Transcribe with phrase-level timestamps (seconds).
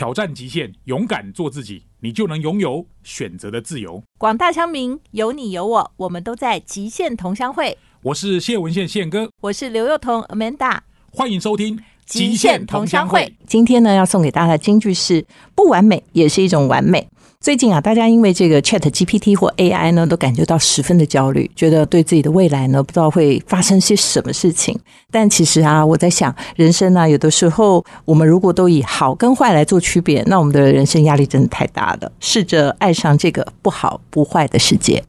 [0.00, 4.02] 挑战极限，勇敢做自己，你就能拥有选择的自由。
[4.16, 7.76] 广大乡民，有你有我，我们都在极限同乡会。
[8.00, 10.78] 我是谢文宪宪哥，我是刘幼彤 Amanda，
[11.12, 11.76] 欢迎收听
[12.06, 13.20] 《极限同乡会》。
[13.46, 17.06] 今天呢，要送给大家的金句是：不完美也是一种完美。
[17.42, 24.78] 最近啊，大家因为这个 Chat GPT 或 AI 呢，都感觉到十分的焦虑，觉得对自己的未来呢，不知道会发生些什么事情。
[25.10, 32.12] 但其实啊，我在想，人生呢，有的时候我们如果都以好跟坏来做区别，那我们的人生压力真的太大了。
[32.20, 35.02] 试着爱上这个不好不坏的世界。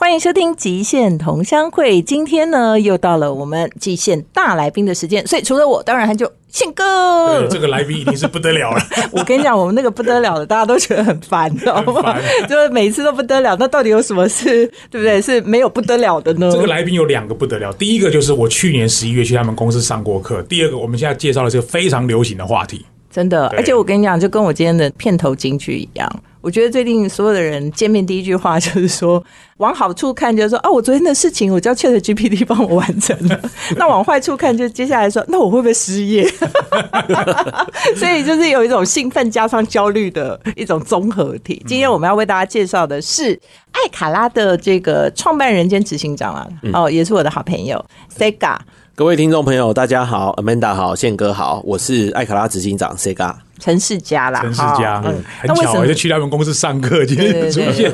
[0.00, 7.40] 欢迎收听《极限同乡会》，今天呢，又到了我们极限大来宾的时间，所以除了我，当然还就宪哥。
[7.40, 8.80] 对，这个来宾一定是不得了了。
[9.10, 12.16] 我跟你讲，我们那个不得了的，大家都觉得很烦，知道吗？
[12.48, 15.20] 就是每次都不得了，那到底有什么事，对不对？
[15.20, 16.48] 是没有不得了的呢？
[16.52, 23.48] 这个来宾有两个不得了，第一个就是我去年十一月去他们公司上过课，第二个我们现在介绍的是非常流行的话题，真的。
[23.48, 26.08] 而且我跟你讲，就跟我今天的片头金句一样。
[26.40, 29.22] 我觉得最近所有的人见面第一句话就是说，
[29.56, 33.40] 往好处看就是说，哦，我昨天的事情我叫 Chat GPT 帮我完成了。
[33.76, 36.26] 那往坏处看，就接下来说，那我会不会失业？
[37.96, 41.62] 所以就是有一种兴奋加上焦虑的一种综合体。
[41.66, 43.38] 今天我们要为大家介绍的是
[43.72, 47.84] 艾卡拉的这个创办人兼执行长啊，哦，也是我的好朋友
[48.16, 48.56] Sega。
[48.94, 53.34] 各位听众朋友，大家好，Amanda 好，宪哥好，我是艾卡拉执行长 Sega。
[53.58, 55.02] 陈世家啦，陈世家，
[55.40, 57.92] 很巧，就去他们公司上课，今天出现。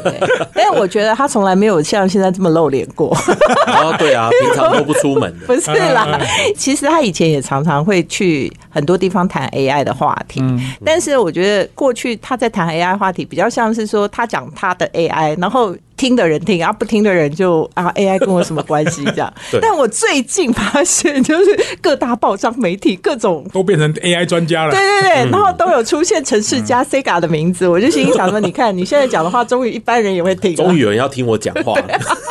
[0.55, 3.17] 但是 我觉得他从来没有像现在这么露脸过。
[3.67, 5.47] 哦，对啊，平常都不出门的。
[5.47, 6.21] 不是啦，
[6.57, 10.43] 其实他以前也常常会去很多地方谈 AI 的话题。
[10.85, 15.75] 但是我觉得过去他在谈 AI 话题，比较像是说他讲他的 AI，然后。
[15.97, 19.33] 听的人听啊，不听的人就啊，AI 跟我什么关系这样？
[19.63, 24.73] 但我最近发现，就是各大报章媒体各种都变成 AI 专家了。
[24.73, 31.75] 对对对，然后都有出现城市加 Sega 的名字，我就心想说：你看你现在讲的话，终于一般人也会听，终于有人要听我讲话。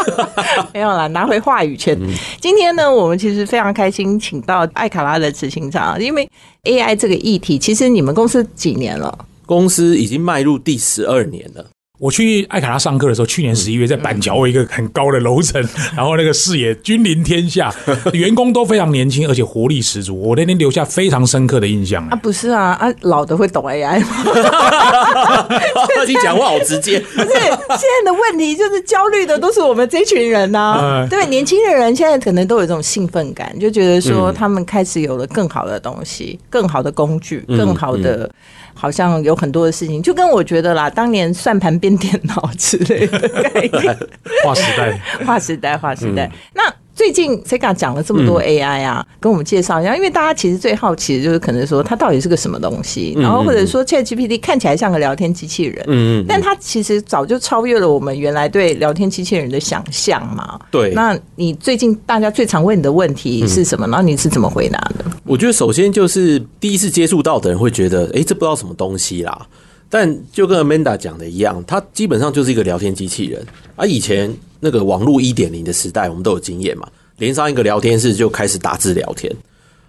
[0.73, 1.97] 没有啦，拿回话语权。
[2.40, 6.29] 今天呢，我们其实非常开心，请到艾卡拉的执行长，因为
[6.63, 9.18] AI 这个议题，其实你们公司几年了？
[9.46, 11.66] 公司已经迈入第十二年了。
[12.03, 15.66] 我去艾卡拉上课的时候，去年十一月在板桥一个很高的楼层，
[15.96, 17.74] 然后那个视野君临天下，
[18.12, 20.19] 员工都非常年轻，而且活力十足。
[20.19, 22.16] 我那天留下非常深刻的印象啊！
[22.18, 25.47] 不是啊啊，老的会懂 AI 吗？
[26.06, 27.00] 你讲话好直接。
[27.00, 31.08] 不是，现在的问题就是焦虑的都是我们这群人呐。
[31.09, 38.30] 对，年轻的人现在可能都有这种兴奋感，就觉得说他们开始有了更好的东西、更好的工具、更好的。
[38.73, 43.97] 好像有很多的事情，就跟我觉得啦，当年算盘变电脑之类的概念，
[44.45, 46.31] 划时代，划时代，划时代。
[46.53, 46.63] 那。
[46.96, 60.59] 最近 Sega 讲了这么多 AI 啊，跟我们介绍一下，因为大家其实最好奇的就是可能说它到底是个什么东西，然后或者说 ChatGPT 看起来像个聊天机器人，嗯嗯，但它其实早就超越了我们原来对聊天机器人的想象嘛。
[60.70, 63.88] 对，那你最近大家最常问你的问题是什么？
[63.88, 65.06] 然后你是怎么回答的？
[65.24, 69.48] 我觉得首先就是第一次接触到的人会觉得，哎，这不知道什么东西啦。
[69.90, 73.44] 但就跟 Amanda 讲的一样，它基本上就是一个聊天机器人，
[73.76, 74.32] 而以前。
[74.63, 76.88] 那个网络一点零的时代，我们都有经验嘛？
[77.18, 79.29] 连上一个聊天室就开始打字聊天。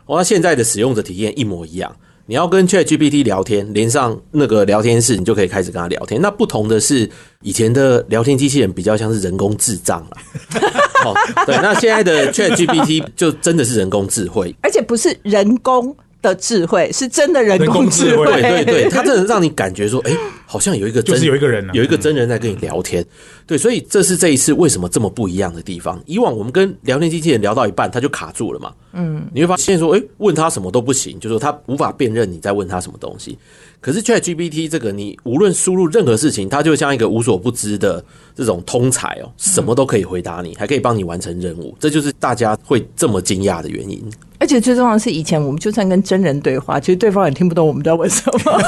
[0.06, 1.94] 哇，现在的使用者体验一模一样。
[2.26, 6.20] 你要跟 Chat GPT 聊天，连上那个聊天室，你就可以开始跟他聊天。
[6.20, 7.08] 那不同的是，
[7.42, 10.16] 以前的聊天机器人比较像是人工智障了。
[11.04, 11.14] 哦，
[11.46, 15.94] 对，那现在的 Chat GPT 就真的是人工智慧，而且不是人工。
[16.28, 23.04] 的智慧是真的人工智慧，对对对，它真的让你感觉说，哎，好像有一个就是有一个人，有一个真人在跟你聊天，
[23.46, 26.02] 对，所以这是这一次为什么这么不一样的地方。
[26.06, 33.38] 以往我们跟聊天机器人聊到一半，他就卡住了嘛，嗯，你会发现说，哎，问他什么都不行，就说他无法辨认你在问他什么东西。
[33.80, 38.02] 可是 Chat GPT 这个，你无论输入任何事情，它就像一个无所不知的
[38.34, 44.02] 这种通才哦，什么都可以回答你，还可以帮你完成任务，这就是大家会这么惊讶的原因。
[44.38, 48.60] 而且最重要的是，以前我们就算跟真人对话，其实对方也听不懂我们在问什么。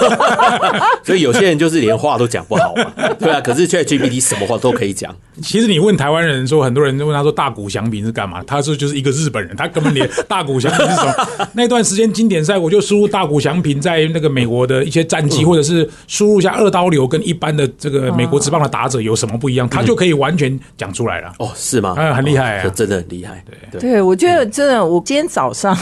[1.05, 3.41] 所以有些人就是连话都讲不好嘛，对啊。
[3.41, 5.15] 可是却在 GPT 什么话都可以讲。
[5.43, 8.43] 其实你问台湾人说，很多人问他说大谷翔平是干嘛？
[8.45, 11.49] 他说就是一个日本人，他根本连大谷翔平是什么？
[11.55, 21.33] 那段时间经典赛，我就输入大谷翔平在那个美国的一些战绩，或者是输入一下二刀流跟一般的这个美国职棒的打者有什么不一样，他就可以完全讲出来了。
[21.39, 21.95] 哦，是吗？
[21.97, 23.45] 嗯，很厉害啊，真的很厉害。
[23.71, 25.77] 对对，我觉得真的，我今天早上。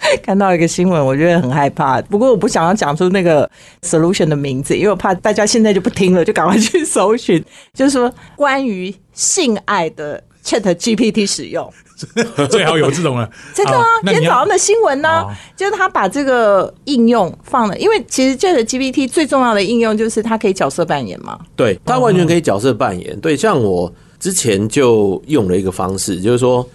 [0.22, 2.00] 看到一个新闻，我觉得很害怕。
[2.02, 3.50] 不过我不想要讲出那个
[3.82, 7.44] solution 的名字，因为我怕大家现在就不听了，就赶快去搜寻。
[7.74, 10.22] 就是说，关于性爱的。
[10.44, 11.70] Chat GPT 使用。
[12.48, 13.28] 最好有这种了。
[13.52, 21.38] 真的啊，今天早上的新闻呢，就是他把这个应用放了，因为其实 Chat GPT 最重要的应用就是它可以角色扮演嘛。
[21.54, 23.18] 对，它完全可以角色扮演。
[23.20, 26.66] 对，像我之前就用了一个方式，就是说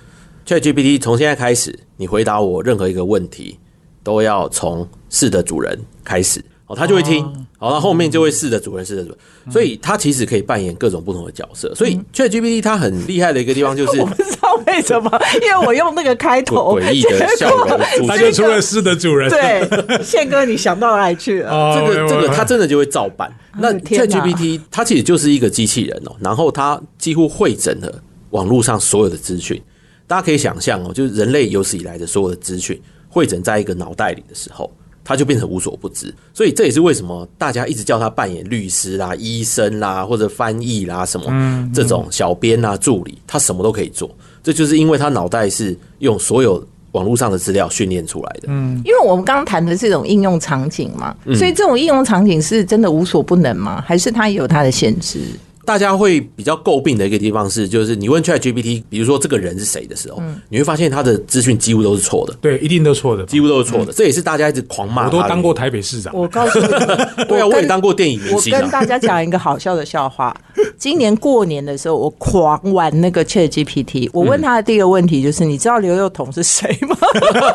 [0.46, 3.58] Chat GPT 从现在开始，你回答我任何一个问题，
[4.04, 6.44] 都要从是的主人开始。
[6.66, 7.22] 哦，他就会听，
[7.58, 9.18] 好，那后面就会是的主人，是的主人，
[9.52, 11.74] 所以他其实可以扮演各种不同的角色。
[11.76, 15.12] 所以 ChatGPT 它很厉害的一个地方就是， 我不知道为什么，
[15.42, 19.30] 因为我用那个开头 诡异的笑容，他就出了是的主人。
[19.30, 21.76] 对，宪哥，你想到哪里去了？
[21.76, 23.30] 这个这个，他真的就会照办。
[23.58, 28.02] 那 ChatGPT 它其实就是一个机器人哦，然后它几乎会整了
[28.32, 29.62] 网络上所有的资讯。
[30.14, 32.80] 大家可以想象哦，就是人类有史以来的所有的资讯
[33.10, 34.72] 汇整在一个脑袋里的时候。
[35.06, 44.10] 他就变成无所不知，所以这也是为什么大家一直叫他扮演律师啦、医生啦或者翻译啦什么这种小编啊、助理，他什么都可以做。
[44.42, 48.44] 这就是因为他脑袋是用所有网络上的资料训练出来的。
[48.48, 53.84] 嗯，因为我们刚刚谈的是一种应用场景嘛，所以这种应用场景是真的无所不能吗？
[53.86, 55.20] 还是它有它的限制？
[55.66, 62.34] 大家会比较诟病的一个地方是，就是你问 Chat GPT，比如说这个人是谁的时候，你会发现他的资讯几乎都是错的。
[62.42, 63.94] 对，一定都错的，几乎都是错的。
[63.94, 65.06] 这也是大家一直狂骂。
[65.06, 66.68] 我都当过台北市长，我告诉你，
[67.28, 68.54] 对啊，我也当过电影明星。
[68.54, 70.36] 我跟大家讲一个好笑的笑话。
[70.78, 74.10] 今年过年的时候，我狂玩那个 Chat GPT。
[74.12, 76.98] 我问他的第一个问题就是：你知道刘幼彤是谁吗？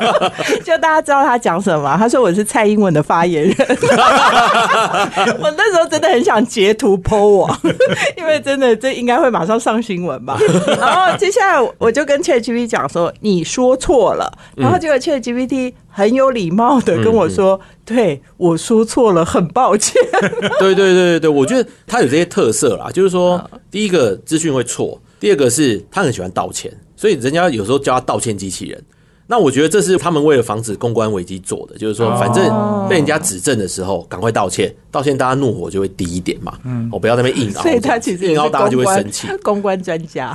[0.64, 1.94] 就大家知道他讲什么？
[1.98, 3.54] 他说我是蔡英文的发言人。
[5.40, 7.58] 我那时候真的很想截图 po 我，
[8.16, 8.68] 因为真的。
[8.78, 10.38] 这应该会马上上新闻吧？
[10.78, 20.00] 然后接下来我就跟 ChatGPT 讲说：“你说错了。”然后结果 ChatGPT 很有礼貌的跟我说：“对我说错了，很抱歉。
[20.60, 28.80] ”对对对对对，我觉得他有这些特色啦，就是说，第一个资讯会错，第二个是他很喜欢道歉，所以人家有时候叫他道歉机器人。
[29.30, 32.44] 那我觉得这是他们为了防止公关危机做的，就是说，反正
[32.88, 36.58] 被人家指证的时候，赶快道歉，道歉大家怒火就会低一点嘛。
[36.64, 39.28] 嗯，我不要那边硬熬，所以他其实硬熬大家就会生气。
[39.42, 40.34] 公关专家。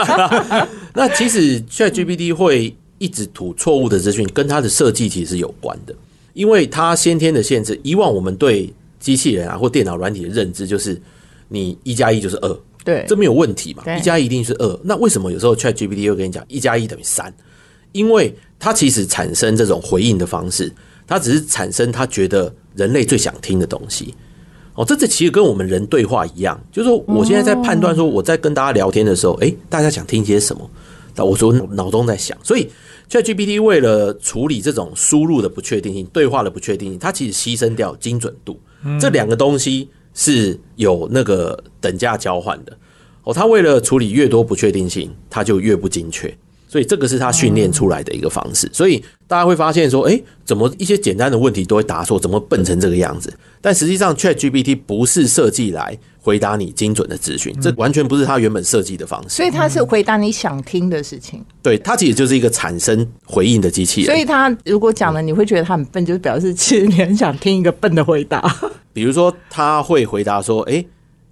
[0.92, 5.94] 那其实 ChatGPT 会一直吐错误的资讯，跟它的设计其实是有关的，
[6.34, 7.80] 因为它先天的限制。
[7.82, 8.70] 以往我们对
[9.00, 11.00] 机器人啊或电脑软体的认知就是，
[11.48, 13.82] 你一加一就是二，对，这没有问题嘛？
[13.96, 14.80] 一加一定是二。
[14.84, 17.32] 那为什么有时候 ChatGPT 会跟你讲一加一等于三？
[17.94, 20.70] 因为他其实产生这种回应的方式，
[21.06, 24.14] 他只是产生他觉得人类最想听的东西。
[24.74, 30.68] 哦，这这其实跟我们人对话一样，就是说，我现在在判断说我在跟大家聊天的时候，哎，大家想听些什么？
[31.14, 32.68] 那我说脑中在想，所以
[33.08, 38.58] ChatGPT 为了处理这种输入的不确定性、对话的不确定性，它其实牺牲掉精准度。
[39.00, 42.76] 这两个东西是有那个等价交换的。
[43.22, 46.36] 哦，它为了处理越多不确定性，它就越不精确。
[46.74, 53.32] 所以这个是他训练出来的一个方式，所以大家会发现说，哎，怎么一些简单的问题都会答错，怎么笨成这个样子？
[53.60, 59.36] 但实际上，Chat GPT 不是设计来回答你精准的资讯，这完全不是他原本设计的方式。
[59.36, 61.44] 所以他是回答你想听的事情。
[61.62, 64.06] 对，它其实就是一个产生回应的机器人。
[64.06, 68.52] 所以他如果讲了你会觉得他很笨，就是表示其实你很想听一个笨的回答。
[68.92, 70.84] 比如说，他会回答说，哎。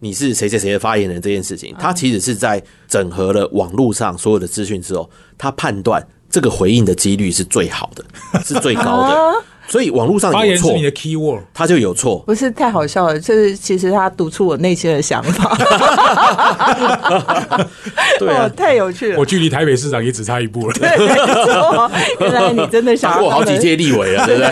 [0.02, 5.08] 你是谁谁谁的发言人这件事情，他其实是在整合了网络上所有的资讯之后，
[5.38, 8.04] 他判断这个回应的几率是最好的，
[8.44, 9.44] 是最高的。
[9.72, 13.18] 所以网络上有错，你的 keyword 他就有错，不是太好笑了。
[13.18, 15.56] 就是其实他读出我内心的想法，
[18.20, 19.18] 对啊，太有趣了。
[19.18, 20.74] 我距离台北市长也只差一步了。
[20.74, 20.90] 对，
[22.20, 24.42] 原来你真的想过好几届立委啊，对不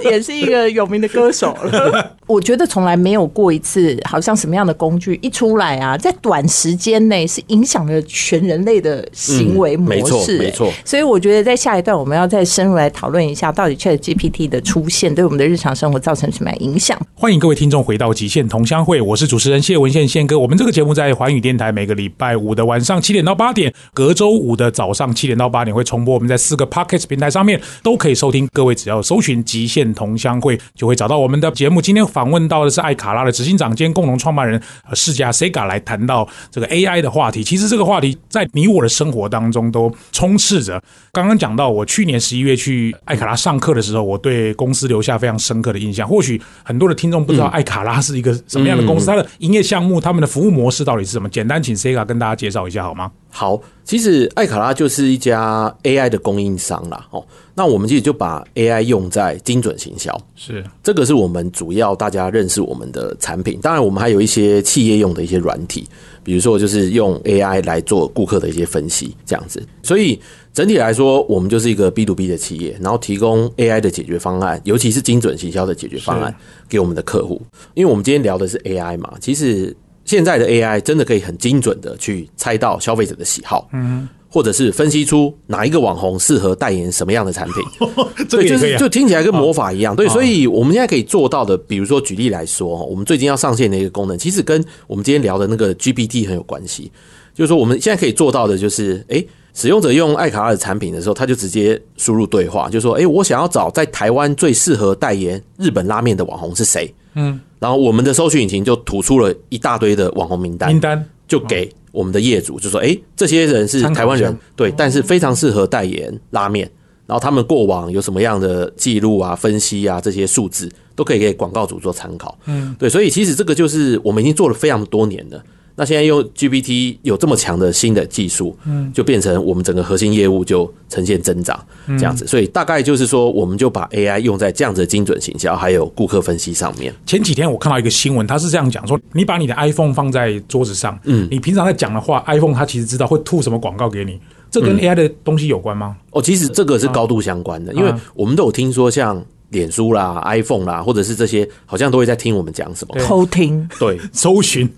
[0.10, 2.16] 也是一个有名的歌手了。
[2.26, 9.92] 我觉得从来没有过一次，好像什么样的工具一出来啊，在短时间内是影响了全人类的行为模
[10.24, 10.38] 式。
[10.38, 16.96] 没错，所以我觉得在下一段我们要再深入来讨论一下，到底 Chat P T 的出现对我们的日常生活造成什么样影响？
[17.12, 20.38] 欢迎各位听众回到极限同乡会，我是主持人谢文宪宪哥。
[20.38, 26.14] 我们这个节目在环宇电台每个礼拜五的晚上七点到八点，隔周五的早上七点到八点会重播。
[26.14, 28.48] 我们在四个 Pocket 平台上面都可以收听。
[28.52, 31.82] 各位只要搜寻“极限同乡会”，就会找到我们的节目。
[31.82, 34.62] 今天访问到的是艾卡拉的执行长兼共同创办人
[34.94, 37.42] 世家 Sega 来谈到这个 AI 的话题。
[37.42, 40.80] 其实这个话题在你我的生活当中都充斥着。
[41.10, 44.01] 刚刚讲到我去年十一月去艾卡拉上课的时候。
[44.02, 46.08] 候，我对公司留下非常深刻的印象。
[46.08, 51.28] 或许很多的听众不知道艾卡拉是一个什么样的公司，它的营业项目、他们的服务模式到底是什么？
[51.28, 53.10] 简单请 Sega 跟大家介绍一下好吗？
[53.30, 57.06] 好，其实艾卡拉就是一家 AI 的供应商啦。
[57.10, 63.58] 哦，那我们其实就把 AI 用在精准行销，是这个是我们主要大家认识我们的产品。
[63.62, 65.88] 当然，我们还有一些企业用的一些软体，
[66.22, 69.62] 比如说就是用 AI 来做顾客的一些分析，这样子。
[69.82, 70.20] 所以
[70.52, 76.34] 整体来说，我们就是一个 B to B 的企业，然后提供 AI 的解决方案，尤其是精准行销的解决方案
[76.68, 77.40] 给我们的客户。
[77.74, 79.76] 因为我们今天聊的是 AI 嘛，其实。
[80.04, 87.86] 现在的 AI 真的可以很精准的去猜到消费者的喜好，嗯，或者是分析出哪一个网红适合代言什么样的产品，
[88.30, 96.90] 对，就是就听起来跟魔法一样，对，所以我们现在可以做到的，比如说举例来说，我们最近要上线的一个功能，其实跟我们今天聊的那个 GPT 很有关系，
[97.34, 99.22] 就是说我们现在可以做到的，就是哎，
[99.52, 106.92] 使用者用爱卡拉的产品的时候，他就直接输入对话，就说，哎，我想要找在台湾最适合代言日本拉面的网红是谁？
[107.16, 107.38] 嗯。
[107.58, 111.04] 然后我们的搜寻引擎就吐出了一大堆的网红名单，名单。
[111.28, 116.68] 就给我们的业主，就说：“哎，这些人是台湾人，对，但是非常适合代言拉面。
[117.06, 122.38] 然后他们过往有什么样的记录啊、分析啊，这些数字都可以给广告主做参考。
[122.46, 125.42] 嗯，对，所以其实这个就是我们已经做了非常多年了。”
[125.74, 131.58] 那现在用 GPT 有这么强的新的技术，嗯，就变成我们整个核心业务就呈现增长
[131.98, 136.94] 这样子，所以大概就是说，我们就把 AI 用在这样子的精准行销还有顾客分析上面。
[137.06, 145.96] 前几天我看到一个新闻，他是这样讲说：你把你的 iPhone 放在桌子上，嗯，你平常在讲的话，iPhone 它其实知道会吐什么广告给你，这跟 AI 的东西有关吗？
[146.10, 149.24] 哦，其实这个是高度相关的，因为我们都有听说像。
[149.52, 154.68] 脸书啦、iPhone 啦，或者是这些，好像都会在听我们讲什么，偷听，对，搜寻。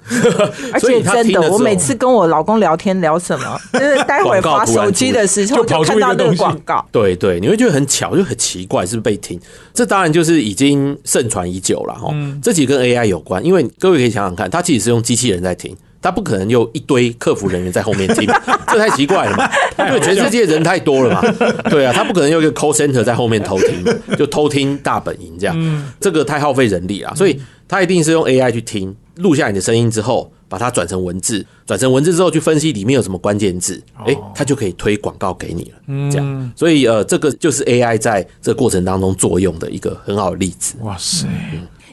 [0.73, 6.85] 而且真的，我每次跟我老公聊天聊什么， 就是待会划手机的时候就看到那个广告。
[6.93, 9.41] 对对，你会觉得很巧，就很奇怪，是不是被听？
[9.73, 12.15] 这当然就是已经盛传已久了哈。
[12.43, 15.77] 这几跟 AI 有关，因为各位可以想想看，它其实是用机器人在听。
[16.05, 18.27] 他不可能有一堆客服人员在后面听，
[18.69, 19.51] 这太奇怪了嘛？
[19.89, 21.23] 因为全世界人太多了嘛。
[21.71, 23.83] 对啊，他不可能有一个 call center 在后面偷听，
[24.19, 25.85] 就偷听大本营这样。
[25.99, 36.11] 这个太耗费人力了，所以他一定是用 AI 去听，录下你的声音之后，把它转成文字，转成文字之后去分析里面有什么关键字，哎，他就可以推广告给你了。
[36.13, 40.75] 这样，所以呃，这个就是 AI 在这个过程当中作用的一个很好的例子。
[40.83, 41.27] 哇塞！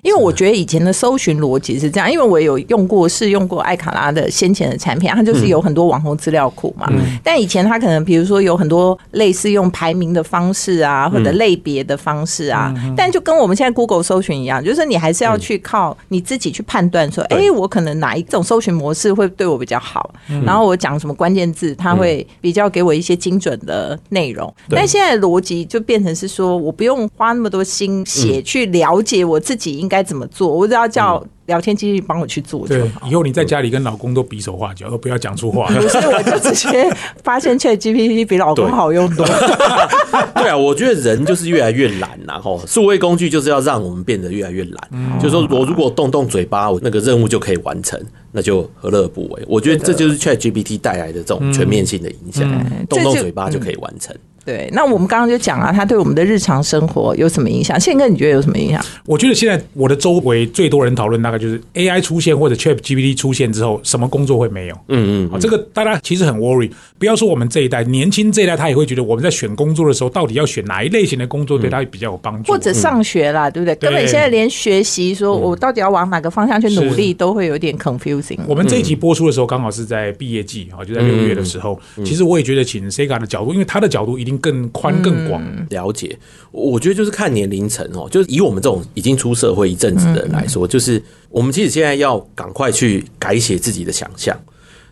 [0.01, 6.91] 因为我觉得以前的搜寻逻辑是这样，因为我有用过试用过艾卡拉的先前的产品，它就是有很多网红资料库嘛。
[7.23, 20.11] 但以前它可能比如说有很多类似用排名的方式啊，或者类别的方式啊，但就跟我们现在 Google 搜寻一样，就是你还是要去靠你自己去判断说，哎，我可能哪一种搜寻模式会对我比较好，
[20.43, 24.51] 然后我讲什么关键字，它会比较给我一些精准的内容。
[24.67, 29.90] 但现在逻辑就变成是说，我不用花那么多心血去了解我自己应。
[29.91, 30.47] 该怎么做？
[30.47, 32.65] 我只要叫聊天机器帮我去做。
[32.65, 35.67] 对，以后你在家里跟老公都比手画脚，都不要讲出话。
[35.75, 36.89] 不是，我就直接
[37.25, 39.25] 发现，Chat GPT 比老公好用多。
[39.25, 42.39] 对啊，我觉得人就是越来越懒呐。
[42.41, 45.19] 吼，数位工具就是要让我们变得越来越懒。
[45.19, 49.43] 就是说我如果动动嘴巴，我那个任务就可以完成，那就何乐而不为？
[49.45, 52.49] 我觉得这就是 Chat GPT 带来的这种全面性的影响。
[52.87, 54.15] 动动嘴巴就可以完成。
[54.43, 57.79] 对，那我们刚刚就讲了，它对我们的日常生活有什么影响？
[57.79, 58.83] 宪哥，你觉得有什么影响？
[59.05, 64.75] 我觉得现在我的周围最多人讨论大概就是 AI 出现或者 Chat GPT 出现之后，什么工作会没有？
[64.87, 66.71] 嗯嗯，这个大家其实很 worry。
[66.97, 72.51] 不要说我们这一代，年轻这一代他也会觉得我们在选工作的时候，到底要选哪一类型的工作对他比较有帮助？
[72.51, 73.75] 或者上学啦，对不对？
[73.75, 78.39] 根本现在连学习，说我到底要往哪个方向去努力，都会有点 confusing。
[78.47, 81.79] 我们这一集播出的时候，刚好是在毕业季啊，就在六月的时候。
[82.03, 85.11] 其实我也觉得，请 Sega 的角度，因为他的角度一定更宽更。
[85.11, 86.17] 更广了解，
[86.51, 94.39] 我觉得就是看年龄层哦，就是以我们这种已经出社会一阵子的人来说，就是我们其实现在要赶快去改写自己的想象，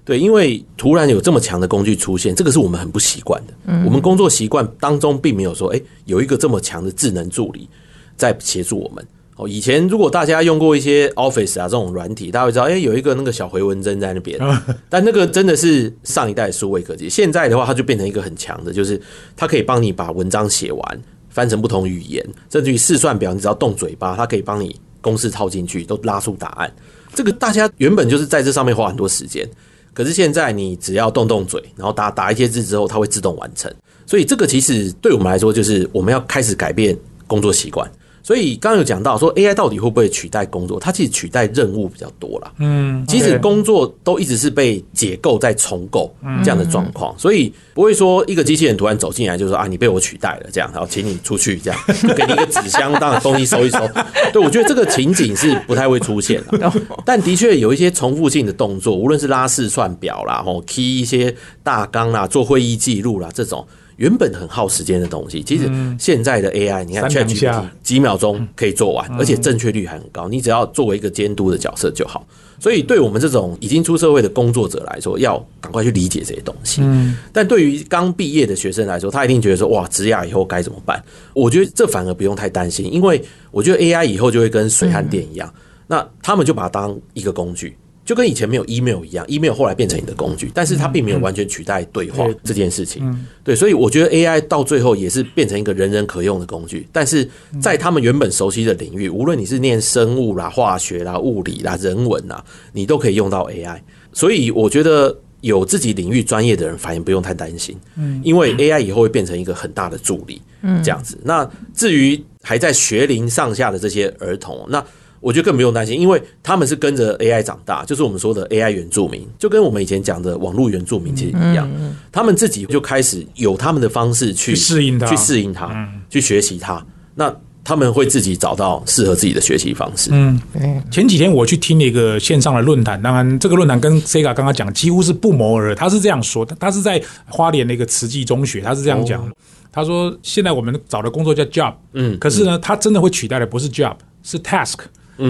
[0.03, 3.53] 对，因为突然有这么强的工具出现，这个是我们很不习惯的。
[3.86, 7.69] 我们工作习惯当中并没有说，哎，有一个这么强的智能助理
[8.17, 9.08] 在协助我们。
[9.39, 14.38] 哦，以前如果大家用过一些 Office 啊这种软体，大家会知道，哎，有一个那个小回文针在那边，
[14.89, 17.10] 但那个真的是上一代数位科技。
[17.10, 19.01] 现在的话，它就变成一个很强的，就是
[19.38, 26.69] 它可以帮你把文章写完，翻成不同语言，甚至于试算表，你只要动嘴巴，它可以帮你公式套进去，都拉出答案。
[27.15, 29.50] 这个大家原本就是在这上面花很多时间，
[29.93, 33.74] 可是现在你只要动动嘴，然后打打一些字之后，它会自动完成。
[34.05, 36.93] 所以这个其实对我们来说，就是我们要开始改变
[37.25, 37.89] 工作习惯。
[38.29, 40.79] 所以刚刚有讲到说 AI 到底会不会取代工作？
[40.79, 42.51] 它其实取代任务比较多啦。
[42.59, 51.79] 嗯，即使工作都一直是被解构再重构这样的状况，所以不会说一个机器人突然走进来就说啊你被我取代了这样，然后请你出去这样，
[52.15, 53.79] 给你一个纸箱当东西收一收。
[54.31, 56.71] 对我觉得这个情景是不太会出现的，
[57.03, 63.65] 但的确有一些重复性的动作，无论是拉试算表啦，吼 key 一些大纲啦，做会议记录啦这种。
[63.99, 70.29] 原本很耗时间的东西，其实现在的 AI，你看 ChatGPT 几秒钟可以做完，而且正确率还很高。
[70.29, 72.25] 你只要作为一个监督的角色就好。
[72.61, 76.81] 所以，对我们这种已经出社会的工作者来说，要赶快去理解这些东西。
[76.81, 81.01] 嗯，但对于刚毕业的学生来说，他一定觉得说，哇，职涯以后该怎么办？
[81.33, 85.53] 我觉得这反而不用太担心，因为我觉得 AI 以后就会跟水和电一样，
[85.87, 87.77] 那他们就把它当一个工具。
[88.09, 93.27] 就跟以前没有 email 一样，email 后来变成你的工具，但是它并没有完全取代对话这件事情。
[93.43, 97.29] 对，所以我觉得 AI 到最后也是变成一个人人可用的工具，但是
[97.61, 103.79] 在他们原本熟悉的领域，无论你是念生物啦、化学啦、物理啦、人文啦，你都可以用到 AI。
[104.11, 111.15] 所以我觉得有自己领域专业的人，反而不用太担心，嗯，因为 AI 以后会变成一个很大的助力，嗯，这样子。
[111.23, 114.83] 那至于还在学龄上下的这些儿童，那
[115.19, 121.69] 我觉得更不用担心，因为他们是跟着 AI 长大，就是我们说的 AI 原住民，就跟我们以前讲的网络原住民其实一样，
[122.11, 126.85] 他们自己就开始有他们的方式去去适应它去适应它，去学习它。
[127.15, 130.09] 那他们会自己找到适合自己的学习方式。
[130.13, 130.41] 嗯，
[130.89, 135.75] 前几天我去听了一个线上的论坛，当然这个论坛跟 Sega 刚刚讲几乎是不谋而合。
[135.75, 139.35] 他是这样说的，他是在花莲的一个慈济中学，他是这样讲的。
[139.71, 144.77] 他说：“现在我们找的工作叫 job，嗯可是呢，他真的会取代的不是 job，是 task。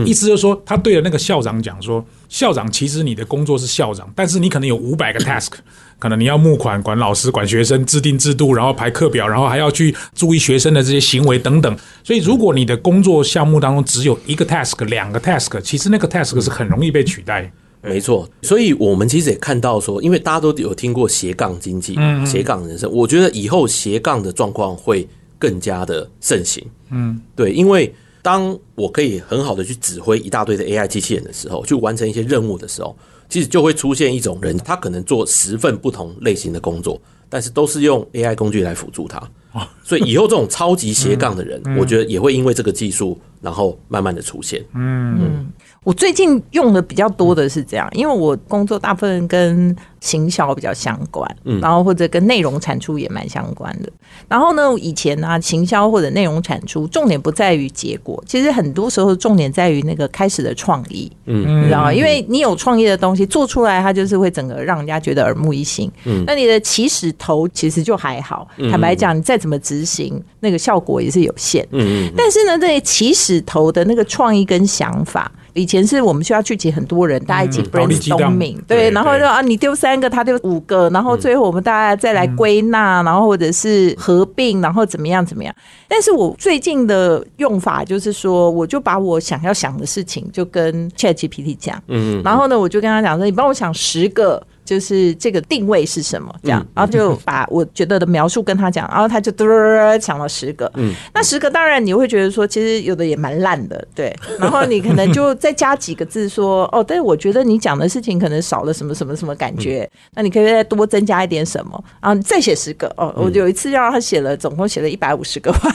[0.06, 5.50] 意思就是说，他对着那个校长讲说：校长，其实你的工作是校长，但是你可能有五百个 task，
[5.98, 11.78] 可能你要募款、管老师、管学生、制定制度，然后排课表，然后还要去注意学生的这些行为等等。
[12.04, 17.52] 所以，如果你的工作项目当中只有一个 task、两个 task，其实那个 task 是很容易被取代。
[17.82, 26.62] 没错，所以我们其实也看到说，因为大家都有听过斜杠经济、斜杠人生，我觉得以后斜杠的状况会更加的盛行。
[26.90, 27.96] 嗯，对，因为
[28.32, 32.96] 当我可以很好的去指挥一大堆的 AI 机器人的时候，去完成一些任务的时候，
[33.28, 39.20] 其实就会出现一种人，他可能做十份不同类型的工作，但是都是用 AI 工具来辅助他。
[39.84, 44.64] 所以以后这种超级斜杠的人，我觉得也会因为这个技术，然后慢慢的出现。
[44.74, 45.48] 嗯
[45.86, 53.90] 我最近用的比较多的是这样，因为我工作大部分跟行销比较相关，然后或者跟内容产出也蛮相关的。
[54.28, 61.94] 然后呢，以前呢、行销或者内容产出，重点不在于结果，其实很多时候重点在于那个开始的创意，嗯，你知道吗？
[61.94, 65.90] 因为你有创意的东西做出来，它就是会整个让人家觉得耳目一新。
[66.04, 71.66] 嗯，那你的起始头其实就还好，坦白讲，你再怎么执行，那个效果也是有限。
[71.72, 85.56] 嗯嗯，但是呢，这起始头的那个创意跟想法，以前是我们需要聚集很多人，大家一起 brainstorming，对对，然后对就啊，你丢三个，他丢五个，然后最后我们大家再来归纳，然后或者是合并，然后怎么样怎么样。
[85.88, 94.42] 但是我最近的用法就是说，我就把我想要想的事情就跟 Chat GPT 讲，嗯，然后呢，我就跟他讲说，你帮我想十个。
[94.70, 96.32] 就是这个定位是什么？
[96.44, 100.72] 这样，然后就把我觉得的描述跟他讲，然后他就嘟嘟嘟嘟想了十个。
[100.76, 104.16] 嗯，那十个当然你会觉得说，其实有的也蛮烂的，对。
[104.38, 112.94] 然后你可能就再加几个字说，哦，但是我觉得你讲的事情可能少了什么什么什么感觉，那你可以再多增加一点什么，然后你再写十个。
[112.96, 115.74] 哦，我有一次让他写了，总共写了一百五十个话，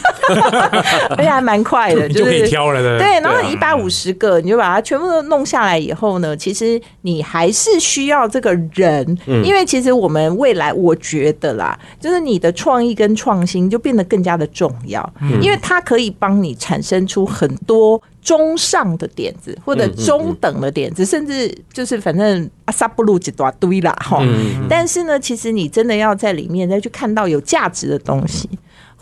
[1.10, 2.96] 而且还蛮快的，你就可以挑了的。
[3.00, 8.83] 对，然后啊一百五十个，你就把它全部都弄下来以后呢，其实你还是需要这个人，
[9.44, 18.00] 因为其实我们未来我觉得啦，就是你的创意跟创新就变得更加的重要，因为它可以帮你产生出很多。
[18.24, 24.18] 中上的点子，或者中等的点子，甚至就是反正阿萨布鲁几大堆啦哈。
[24.66, 28.48] 但是呢，其实你真的要在里面再去看到有价值的东西，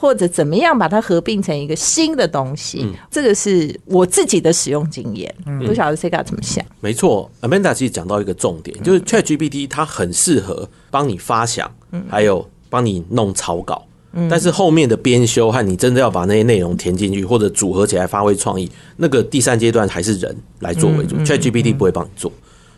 [0.02, 5.32] 或者怎么样把它合并成一个新的东西，这个是我自己的使用经验。
[5.64, 6.64] 不晓得 Sega 怎么想？
[6.80, 11.70] 没错，Amanda 其实讲到一个重点，就是 ChatGPT 它很适合帮你发想，
[12.08, 13.86] 还有帮你弄草稿。
[14.28, 22.32] 但是后面的编修和你真的要把那些内容填进去，或者组合起来发挥创意，那个第三阶段还是人来做为主，ChatGPT 不会帮你做。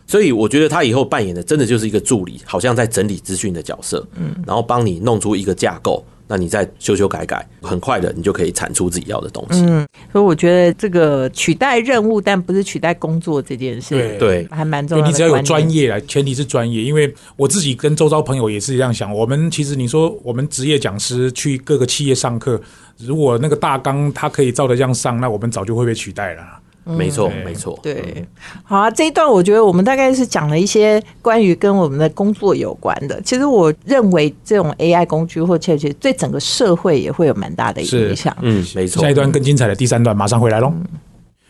[0.07, 9.61] 所以我觉得他以后扮演的真的就是一个助理，好像在整理资讯的角色，嗯，然后帮你弄出一个架构，那你再修修改改，很快的你就可以产出自己要的东西。
[9.63, 15.11] 嗯，所以我觉得这个取代任务，但不是取代工作这件事，对对还蛮重要的。
[15.11, 16.83] 你只要有专，业来，前提是专业。
[16.83, 22.61] 因为我自己跟周遭朋友也是这样想，我们其实你说我们职业讲师去各个企业上课，
[22.99, 26.43] 如果那个大纲他可以照着这样上，那我们早就会被取代了。
[26.85, 27.79] 没错，没错。
[27.83, 28.25] 对，
[28.63, 33.21] 好啊，这一段我觉得我们大概是讲了一些关于跟我们的工作有关的。
[33.23, 38.37] 其实我认为这种 AI 工具或 Chat 对整个社会也会有蛮大的影响。
[38.43, 39.11] 嗯，没错下。
[39.11, 40.73] 一段更精彩的第三段马上回来喽。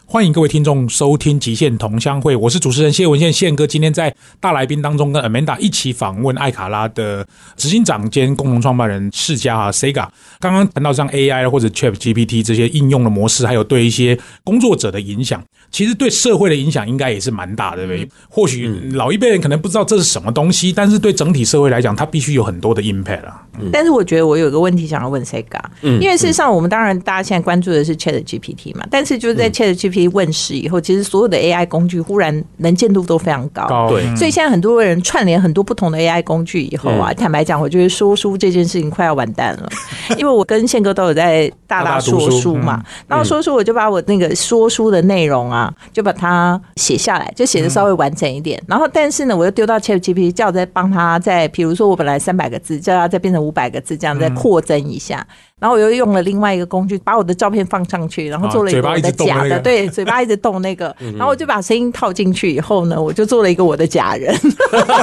[0.07, 3.67] 欢迎各位听众收听《极限同乡会》，我是主持人谢文宪宪哥。
[3.67, 10.07] 今天在大来宾当中跟 Amanda 一起访问艾卡拉的执行长兼共同创办人世嘉啊 Sega。
[10.39, 15.43] 刚刚谈到像 AI 或者 Chat GPT 这些应用的模式，还有对一些工作者的影响，
[15.75, 18.09] 其实对社会的影响应该也是蛮大的，对不对？
[18.29, 23.43] 或许老一辈人可能不知道这是什么东西，但是对整体社会来讲，它必须有很多的 impact 啊。
[23.73, 26.01] 但是我觉得我有个问题想要问 Sega，、嗯。
[26.01, 29.39] 因为事实上我们当然大家现在关注的是 Chat GPT 嘛，但是就是嗯。
[29.39, 33.67] 在 Chat GPT 问世以后，其实所有的 AI 工具忽然能见度都非常高。
[33.67, 33.89] 高。
[33.91, 34.05] 对。
[34.05, 34.17] 嗯。
[34.17, 37.17] 所以现在很多人串联很多不同的 AI 工具以后啊，嗯。
[37.17, 39.69] 坦白讲，我觉得说书这件事情快要完蛋了，
[40.19, 42.87] 因为我跟宪哥都有在大大说书嘛，嗯。
[43.09, 48.61] 然后说书我就把我那个说书的内容啊，就把它写下来，就写的稍微完整一点。
[48.67, 55.27] 然后但是呢，我又丢到 ChatGPT，叫我再帮他再，比如说我本来三百个字，叫他再变成五百个字，这样再扩增一下。
[55.61, 64.37] 然后我又用了另外一个工具，把我的照片放上去，然后做了一个我的假的，动那个对，嘴巴一直动那个， 然后我就把声音套进去以后呢，我就做了一个我的假人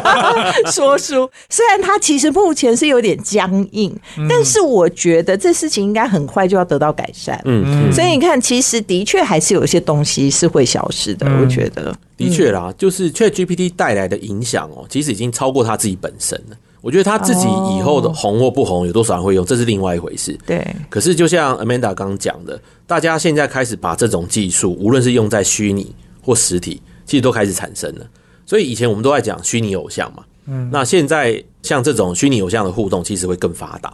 [0.72, 1.28] 说书。
[1.50, 3.98] 虽然它其实目前是有点僵硬，
[4.30, 7.42] 但是我觉得这事情应该很快就要得到改善。
[7.46, 11.26] 嗯嗯，所以你看，其实的确还是有一些东西是会消失的。
[11.42, 16.58] 我觉得，的确啦，就是 Chat GPT 带来的影响哦，其实已经超过他自己本身了。
[16.82, 20.38] 我觉得他自己以后的红或不红，有多少人会用，这是另外一回事。
[20.48, 28.06] 对，可是就像 Amanda 刚刚讲的，大家现在开始把这种技术，无论是用在虚拟或实体，其实都开始产生了。
[28.46, 33.94] 所以以前我们都在讲虚拟偶像嘛，嗯，那现在像这种虚拟偶像的互动，其实会更发达。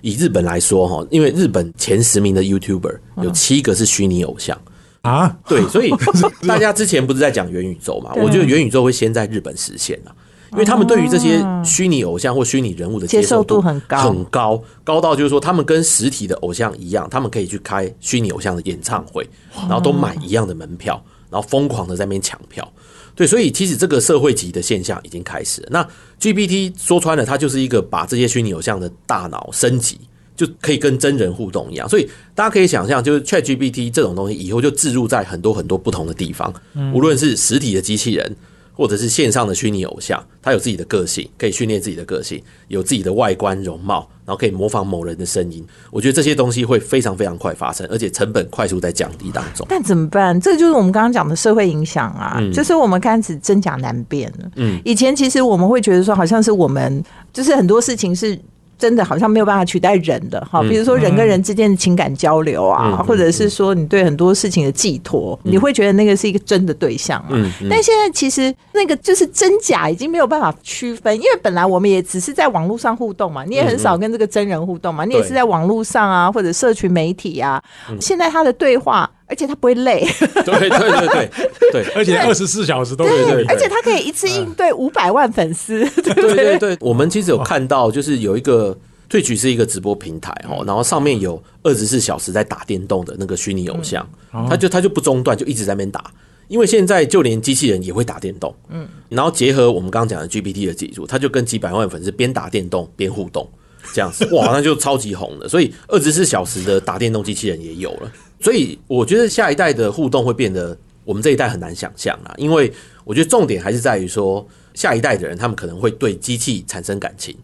[0.00, 4.56] 以日本来说哈，因为日本前十名的 YouTuber 有七个是虚拟偶像，
[5.02, 5.90] 啊，对，所以
[6.46, 8.12] 大家之前不是在讲元宇宙嘛？
[8.14, 10.14] 我觉得元宇宙会先在日本实现了。
[10.52, 22.66] 因为他们对于这些虚拟偶像或虚拟人物的接接受受度很高很高，高到就是说，他们跟实体的偶像一样，他们可以去开虚拟偶像的演唱会，然后都买一样的门票，然后疯狂的在那边抢票。
[23.14, 25.68] 对，所以其实这个社会级的现象已经开始了。
[25.70, 25.88] 那
[26.20, 30.00] GPT 说穿了，它就是一个把这些虚拟偶像的大脑升级，
[30.36, 31.88] 就可以跟真人互动一样。
[31.88, 36.54] 所以大家可以想象，就是 Chat GPT 这种东西以后就置入在很多很多不同的地方，
[36.94, 38.36] 无论是实体的机器人。
[38.78, 45.66] 或者是线上的虚拟偶像，他有自己的个性，可以训练自己的个性，有自己的外观容貌，然后可以模仿某人的声音。
[45.90, 49.66] 我觉得这些东西会非常非常快发生，而且成本快速在降低当中。
[49.68, 50.40] 但怎么办？
[50.40, 54.48] 这就是我们刚刚讲的社会影响啊，就是我们开始真假难辨了。
[54.54, 58.38] 嗯，以前其实我们会觉得说，好像是我们就是很多事情是。
[58.78, 67.36] 真的好像没有办法取代人的哈，比如说人跟人之间的情感交流啊，嗯或者是说你对很多事情的寄托，你会觉得那个是一个真的对象嘛？
[67.68, 77.60] 但现在其实那个就是真假已经没有办法区分，因为本来我们也只是在网络上互动嘛，你也很少跟这个真人互动嘛，你也是在网络上啊或者社群媒体啊，
[78.00, 80.06] 现在他的对话，而且他不会累，
[80.44, 81.30] 对对对对
[81.72, 81.84] 对。
[81.94, 86.58] 而且二十四小时都可以而且他可以一次应对五百万粉丝， 对不对？
[86.58, 86.76] 对？
[86.80, 88.76] 我们其实有看到，就是有一个
[89.10, 94.08] Twitch 是一个直播平台哦，然后上面有二十四小时在打电动的那个虚拟偶像，
[94.48, 96.04] 他就他就不中断，就一直在那边打。
[96.48, 103.46] 因为现在就连机器人也会打电动，嗯，然后结合我们刚刚讲的 GPT 的技术，他就跟几百万粉丝边打电动边互动，
[103.92, 105.46] 这样子，哇，那就超级红了。
[105.46, 112.72] 所以二十四小时的打电动机器人也有了，所以我觉得下一代的互动会变得我们这一代很难想象啦，因为
[113.04, 117.36] 我觉得重点还是在于说，下一代的人他们可能会对机器产生感情。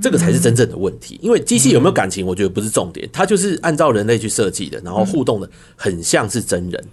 [0.00, 6.84] 这个才是真正的问题，因为机器有没有感情，我觉得不是重点，它就是按照人类去设计的，然后互动的很像是真人。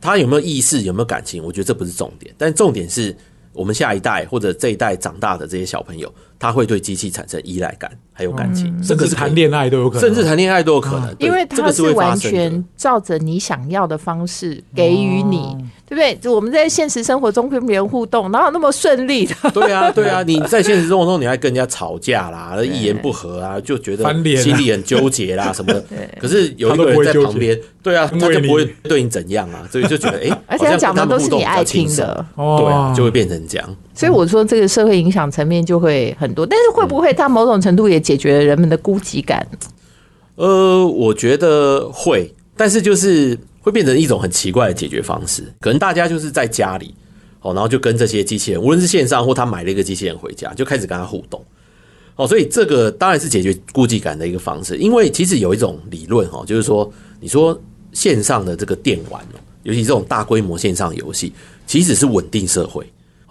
[0.00, 3.12] 它有没有意识，有没有感情，我觉得这不是重点，但重点是
[3.52, 6.08] 我们下一代或者这一代长大的这些小朋友，
[6.44, 16.14] 他会对机器产生依赖感，还有感情，这甚至谈恋爱都有可能，甚至谈恋爱都有可能，因为这个它是完全照着你想要的方式给予你，对不对？
[16.16, 19.34] 就我们在现实生活中跟别人互动，哪有那么顺利的？
[19.54, 24.04] 对啊， 对啊，你在现实生活中你还跟人家吵架啦， 一言不合啊，就觉得
[24.36, 25.82] 心里很纠结啦什么 的。
[26.20, 32.58] 可是有一个人在旁边，对啊，他就不会对你怎样啊，所以就觉得哎，而且他讲的都是你爱听的，哦。
[32.60, 33.76] 对啊，就会变成这样。
[33.94, 39.46] 所以我说这个社会影响层面就会很多，但是会不会它某种程度也解决了人们的孤寂感？
[40.34, 45.44] 呃，我觉得会，但是就是会变成一种很奇怪的解决方式。
[45.60, 46.92] 可能大家就是在家里，
[47.40, 51.40] 哦，然后就跟这些机器人，无论是线上或他买了一个机器人回家，就开始跟他互动。
[52.16, 54.76] 哦，所以这个当然是解决孤寂感的一个方式。
[54.76, 57.56] 因为其实有一种理论哈，就是说，你说
[57.92, 61.32] 线上的这个电玩哦，尤其这种大规模线上游戏，
[61.64, 62.84] 其实是稳定社会。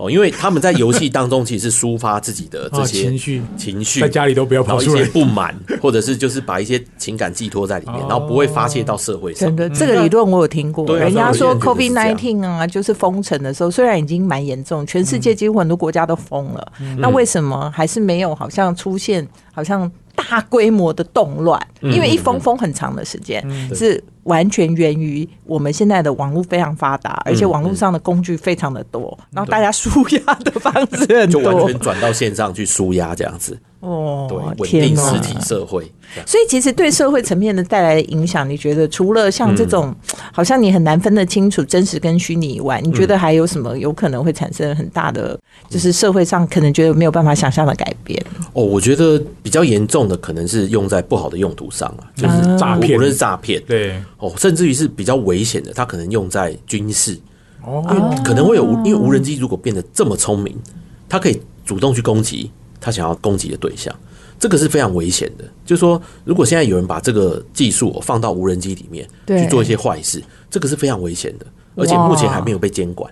[0.04, 9.48] 哦，因为他们在游戏当中其实是抒发自己的这些情绪情绪，在家里都不要跑出来，一些不满， 或者是就是把一些情感寄托在里面，然后不会发泄到社会上。
[9.48, 10.98] 真的，这个理论我有听过。
[10.98, 17.72] 人家说 COVID nineteen 啊，就是封城的时候，虽然已经蛮严重，全世界几乎很多国家都封了，那为什么？
[17.74, 19.90] 还是没有好像出现好像？
[20.16, 33.60] 大规模的动乱，因为一封封很长的时间，是完全源于我们现在的网络非常发达，而且网络上的工具非常的多，然后大家舒压的方式很多，就完全转到线上去舒压这样子。
[33.84, 35.92] 哦，对，稳定实体社会。
[36.26, 39.94] 所以其实对社会层面的带来的影响，你觉得除了像这种
[40.32, 45.38] 好像你很难分得清楚真实跟虚拟以外，你觉得还有什么有可能会产生很大的，
[45.70, 48.24] 就是社会上可能觉得没有办法想象的改变？
[48.54, 57.20] 哦，我觉得比较严重的可能是用在不好的用途上啊，就是诈骗，无论是诈骗，对，哦，甚至于是比较危险的，它可能用在军事，
[57.66, 57.84] 哦，
[58.24, 60.56] 可能会有因为无人机如果变得这么聪明，
[61.10, 62.52] 它可以主动去攻击。
[62.84, 63.96] 他想要攻击的对象，
[64.38, 65.46] 这个是非常危险的。
[65.66, 73.10] 就是说，如果现在有人把这个技术放到无人机里面去做一些坏事，这个是非常危险的，而且目前还没有被监管。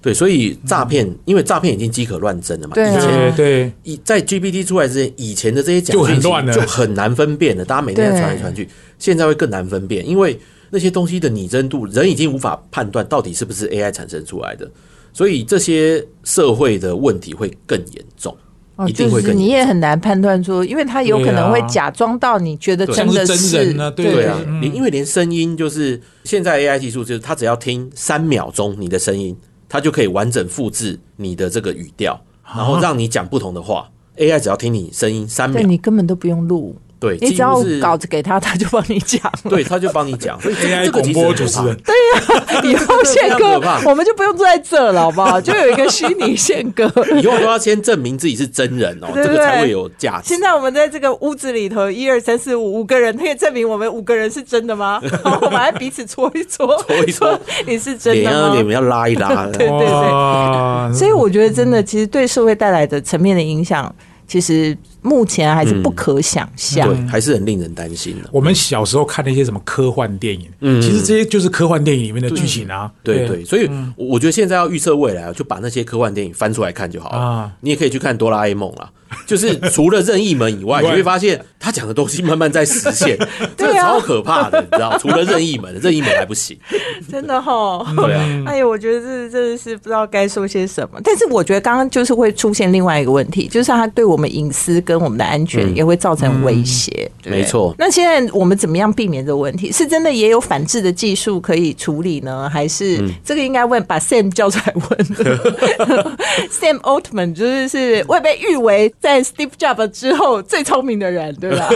[0.00, 2.74] 对，所以诈骗，因为诈骗已经饥渴乱真了嘛。
[2.74, 10.36] 以前对，以在 GPT 出来之前，以前的这些假讯息就很难分辨的，大家每天传来传去，现在会更难分辨，因为
[10.70, 14.68] 那些东西的拟真度，人已经无法判断到底是不是 AI 产生出来的，
[15.12, 18.36] 所以这些社会的问题会更严重。
[18.76, 29.36] 哦，就是你也很难判断说，因为他有可能会假装到你觉得真的是对啊，你因为连声音就是现在 AI 技术，就是他只要听三秒钟你的声音，
[29.68, 33.88] 他就可以完整复制你的这个语调，然后让你讲不同的话。
[34.18, 36.76] AI 只要听你声音三秒，你根本都不用录。
[37.02, 39.20] 对，你只要稿子给他，他就帮你讲。
[39.50, 40.40] 对，他就帮你讲。
[40.40, 43.60] 所以 AI 广播主持人，对呀， 以后宪哥
[43.90, 45.40] 我们就不用坐在这了，好不好？
[45.40, 46.84] 就有一个虚拟宪哥，
[47.20, 50.28] 以后都要先证明自己是真人哦，这个才会有价值。
[50.28, 55.02] 现在我们在这个屋子里头，一二三四五五个人，可以证明我们五个人是真的吗？
[55.40, 57.36] 我们来彼此搓一搓，搓一搓，
[57.66, 58.54] 你是真的吗？
[58.56, 60.94] 你们要拉一拉，对对对。
[60.94, 63.92] 所以我觉得，真的，其实对社会带来的层面的影响，
[64.26, 64.76] 其实。
[65.04, 68.30] 目前还是不可想象，对，还是很令人担心的。
[68.30, 72.88] 我们小时候看那些什么科幻电影，嗯，其实这些就是科幻电影里面的剧情啊。
[73.02, 77.52] 对对，所以我觉得现在要预测未来，就把那些科幻电影翻出来看就好了。
[77.62, 78.88] 你也可以去看哆啦 A 梦啦。
[79.26, 83.16] 就是除了任意门以外，你会发现他讲的东西慢慢在实现，
[83.56, 84.96] 这个超可怕的，你知道？
[84.98, 86.58] 除了任意门，任意门还不行，
[87.10, 87.84] 真的哈。
[87.96, 91.00] 对啊，哎呦，我觉得这真的是不知道该说些什么。
[91.04, 97.10] 但是我觉得刚刚就是会出现另外一个问题，就是他对我们隐私跟我们的安全也会造成威胁。
[97.24, 97.74] 没错。
[97.78, 99.70] 那现在我们怎么样避免这个问题？
[99.72, 102.48] 是真的也有反制的技术可以处理呢？
[102.52, 105.06] 还是这个应该问把 Sam 叫出来问？
[106.50, 108.92] Sam Altman 就是是会被誉为。
[109.02, 111.68] 在 Steve Jobs 之后最聪明的人，对吧？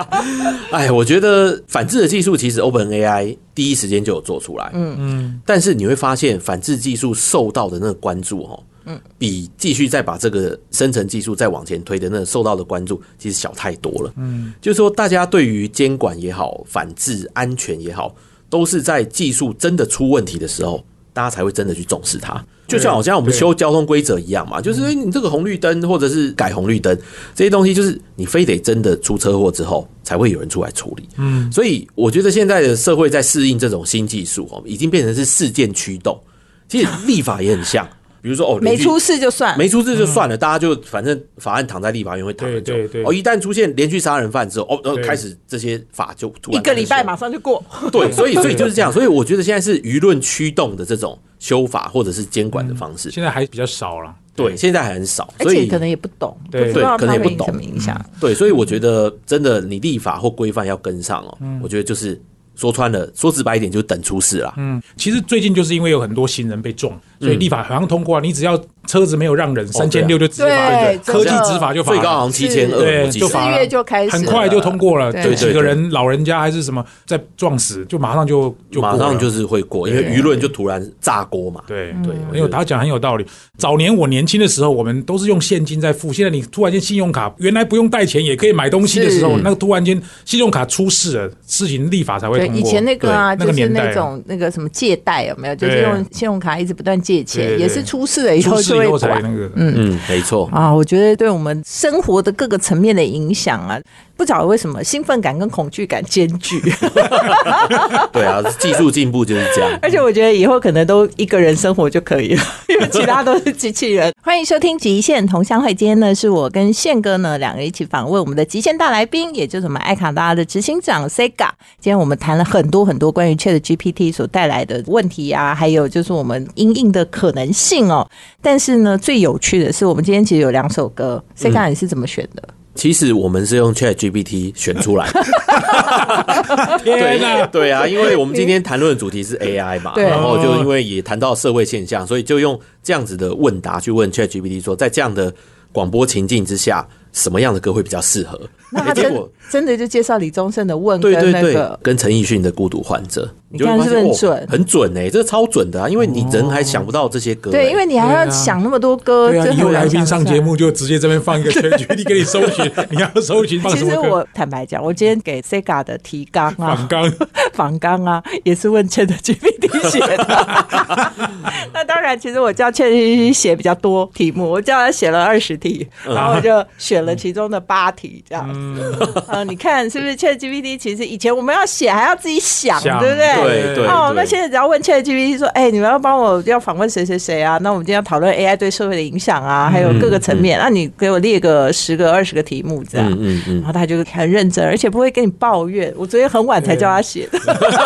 [0.72, 5.40] 哎，我觉得反制的技术其实 Open AI 第一时间就有做出来，嗯嗯。
[5.44, 14.54] 但是你会发现反制技术受到的那个关注，哦，嗯，比继续再把这个生成技术再往前推的那受到的关注其实小太多了，嗯。
[14.62, 18.14] 就是说，大家对于监管也好，反制安全也好，
[18.48, 20.82] 都是在技术真的出问题的时候，
[21.14, 22.44] 大家才会真的去重视它。
[22.66, 26.94] 就像好像我们修交通规则一样嘛，就是你这个红绿灯或者是改红绿灯
[27.34, 31.08] 这些东西，就是你非得真的出车祸之后才会有人出来处理。
[31.16, 36.18] 嗯，所以我觉得现在的社会在适应这种新技术哦，已经变成是事件驱动。
[36.66, 37.86] 其实立法也很像，
[38.24, 42.74] 比如说哦，没出事就算，没出事就算了，大家就反正法案躺在立法院会躺很久。
[43.04, 47.62] 哦，一旦出现连续杀人犯之后，哦，开始这些法就突然一个礼拜马上就过。
[47.92, 51.18] 对，所以所以就是这样，所以我觉得现在是舆论驱动的这种。
[51.40, 54.14] 修法或者是监管的方式，现在还比较少了。
[54.34, 58.02] 对，现在还很少，所以可能也不懂，对对，可能也不懂什么影响。
[58.18, 61.36] 对，所以我觉得真的，你立法或规范要跟上哦。
[61.62, 62.18] 我觉得就是
[62.54, 64.54] 说穿了，说直白一点，就等出事了。
[64.56, 71.96] 嗯，其实最近就是因为有很多新人被撞，所以立法好像通过，你只要车子没有让人，三千六就直接罚对，科技执法就罚了。
[71.96, 73.54] 最高好像七千二，就罚了。
[73.54, 81.62] 四月就开始，很快就通过了，对就几个人老人家还是什么在撞死，就马上就就马上就是会过，因为舆论就突然炸锅嘛。
[81.66, 82.02] 对嗯。
[82.02, 83.24] 对，因为他讲很有道理。
[83.56, 92.68] 早年我年轻的时候，我们都是用现金在付，现在你突然间信用卡原来不用带钱也可以买东西的时候，那个突然间信用卡出事了，事情立法才会对，通过。
[92.68, 93.86] 以前那个啊，那就是个年代啊。
[93.86, 95.54] 那种那个什么借贷有没有？
[95.54, 98.88] 就是用信用卡一直不断借钱，对对也是出事了以后就会。
[98.88, 99.50] 那个。
[99.54, 100.48] 嗯嗯，没错。
[100.50, 103.78] 啊，我觉得对我们生活的各个层面的影响啊，
[104.16, 106.60] 不晓得为什么兴奋感跟恐惧感兼具，
[108.12, 109.70] 对啊，技术进步就是这样。
[109.82, 114.12] 而且我觉得以后可能都一个人生活就可以了，因为其他都是机器人。
[114.22, 121.48] 欢迎收听《极限同乡会》，今天呢是我跟宪哥呢两个人一起访问我们的极限大来宾，也就是我们艾卡达的执行长 Sega。
[121.80, 128.08] 今天我们谈了很多很多关于 Chat GPT 所带来的问题啊，还有就是我们应应的可能性哦。
[128.40, 132.42] 但是呢，最有趣的是，我们今天其实有两首歌，Sega 你是怎么选的？
[132.74, 135.22] 其实我们是用 Chat GPT 选出来的。
[136.82, 137.46] 天哪！
[137.46, 145.32] 对啊，因为我们今天谈论的主题是 AI 嘛，然后就因为也谈到社会现象，所以就用这样子的问答去问 Chat GPT 说，在这样的
[145.72, 148.40] 广播情境之下，什么样的歌会比较适合？
[148.70, 164.02] 那他真结果真的就介绍李宗盛的《问》跟对对对那个，跟陈奕迅的《孤独患者》，你看就会发现是不是很准哦很准哎，这个超准的啊，因为你人还想不到这些歌欸，对，因为你还要想那么多歌，对啊，这很以后来宾上节目就直接这边放一个全局，你给你搜寻， 你要搜寻放其什么歌？
[164.02, 167.12] 实我坦白讲，我今天给 Sega 的提纲啊反， 刚
[167.52, 171.12] 仿纲啊，也是问 Chat GPT 写的。
[171.72, 178.98] 那当然，其实我叫 Chat GPT 写比较多题目，我叫他写了二十题，然后我就选了其中的八题这样子。
[179.28, 180.78] 嗯，你看是不是 Chat GPT？
[180.78, 183.26] 其实以前我们要写还要自己想，想对不对？
[183.46, 187.58] 对对哦，那现在只要问 Chat GPT 说，哎、你们要帮我要访问谁谁谁啊？
[187.62, 190.58] 那我们今天要讨论 AI 对社会的影响啊，还有各个层面。
[190.58, 193.10] 那你给我列个十个、二十个题目这样。
[193.10, 195.92] 嗯嗯嗯然后他就很认真，而且不会跟你抱怨。
[195.96, 197.38] 我昨天很晚才叫他写的，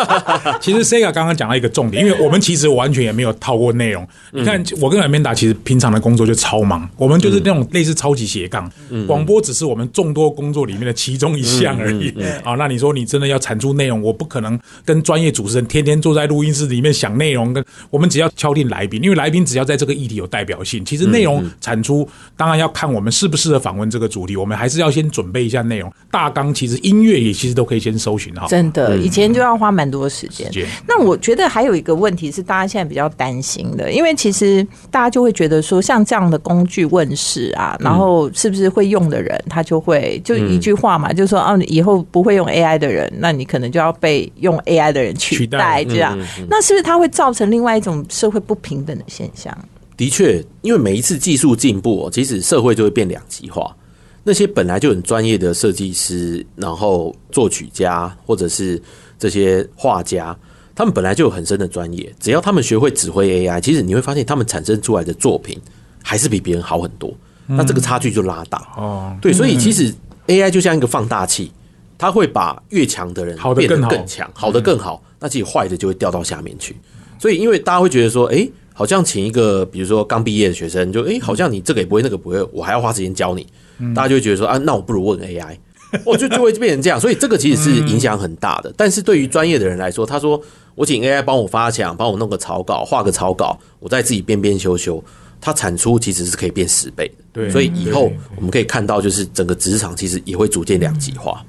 [0.59, 4.07] 其实 Sega 刚刚讲到一个重点，因为我们其实完全也没有套过内容。
[4.31, 8.69] 你看，我跟 Amanda 其实平常的工作就超忙，我们就是那种类似超级斜杠，
[9.07, 12.13] 广播只是我们众多工作里面的其中一项而已。
[12.43, 22.07] 啊，那你说你真的要产出内容，我不可能跟专业主持人天天坐在录音室里面想内容，跟我们只要敲定来宾，因为来宾只要在这个议题有代表性，其实内容产出
[22.37, 26.53] 当然要看我们适不适合访问这个主题，我们还是要先准备一下内容大纲。
[26.53, 28.47] 其实音乐也其实都可以先搜寻好。
[28.47, 30.67] 真的，以前就要花蛮多时间时间。
[30.87, 46.17] 那我觉得还有一个问题是，大家现在比较担心的，因为其实大家就会觉得说，像这样的工具问世啊，然后是不是会用的人，他就会就一句话嘛，就说哦，你以后不会用 AI 的人，那你可能就要被用 AI 的人取取代代，这样，
[46.49, 49.57] 那是不是它会造成另外一种社会不平等的现象？
[49.95, 53.75] 的确，因为每一次技术进步、哦，其实社会就会变两极化。
[54.23, 58.81] 那些本来就很专业的设计师，然后作曲家或者是
[59.17, 60.37] 这些画家，
[60.75, 62.13] 他们本来就有很深的专业。
[62.19, 65.59] 只要他们学会指挥 AI，其实你会发现他们产生出来的作品
[66.03, 67.13] 还是比别人好很多。
[67.47, 68.67] 那这个差距就拉大。
[68.77, 69.93] 哦，对，所以其实
[70.27, 71.51] AI 就像一个放大器，
[71.97, 76.75] 它会把越强的人变得更强，好的更好，那其实坏的就会掉到下面去。
[77.19, 83.45] 所以，因为大家会觉得说，哎、好像请一个比如说刚毕业的学生，就哎、诶好像你这个也不会，那个不会，我还要花时间教你，
[83.93, 85.57] 大家就会觉得说啊，那我不如问 AI。
[86.05, 88.71] 我就就会变成这样，所以这个其实是影响很大的。
[88.77, 90.39] 但是对于专业的人来说，他说
[90.75, 95.03] 我请 AI 帮我发想，帮我弄个草稿，画个草稿，我再自己编编修修，
[95.41, 97.15] 它产出其实是可以变十倍的。
[97.33, 101.43] 对所以以后我们可以看到，就是整个职场其实也会逐渐两极化。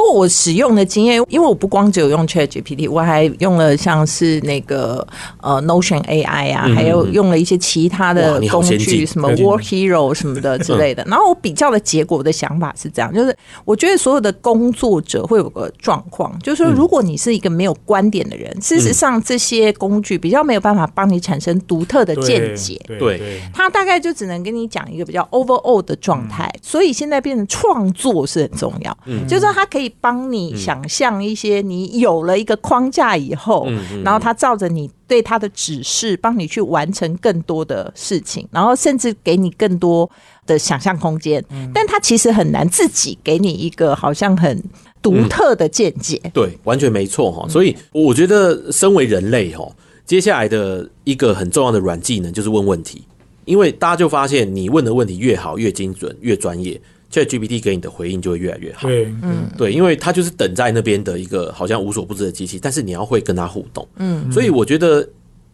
[0.00, 5.06] 不过我使用的经验，因为我不光只有用 Chat GPT，我还用了像是那个
[5.42, 11.04] 呃 Notion AI 啊，还有用了一些其他的工具，什么 Work Hero 什么的之类的。
[11.06, 13.36] 然后我比较的结果，我的想法是这样，就是
[13.66, 22.80] 我觉得所有的工作者会有个状况，就是说如果你是一个没有观点的人，事实上这些工具比较没有办法帮你产生独特的见解。
[22.86, 23.18] 对对。
[23.18, 28.96] 对他大概就只能跟你讲一个比较 overall 的状态，所以现在变成创作是很重要，
[29.28, 33.66] 就是说它可以帮你想象一些你有了一个框架以后，
[34.04, 40.08] 然后他照着你对他的指示，帮你去完成更多的事情，然后甚至给你更多
[40.46, 44.62] 的想象空间，但他其实很难自己给你一个好像很
[45.02, 46.20] 独特的见解。
[46.32, 47.48] 对，完全没错哈。
[47.48, 49.66] 所以我觉得，身为人类哈，
[50.04, 53.02] 接下来的一个很重要的软技能就是问问题，
[53.44, 58.88] 因为大家就发现，你问的问题越好、越精准、越专业，ChatGPT 给你的回应就会越来越好。
[58.88, 63.86] 对，嗯，对，因为它就是等在那边的一个好像无所不知的机器，但是你要会跟它互动。
[63.96, 65.06] 嗯，所以我觉得